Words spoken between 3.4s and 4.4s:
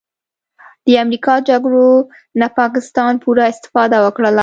استفاده وکړله